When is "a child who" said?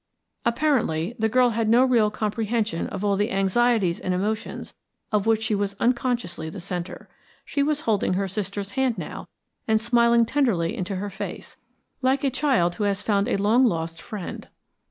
12.23-12.85